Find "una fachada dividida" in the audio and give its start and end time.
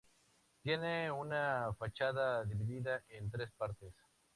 1.11-3.03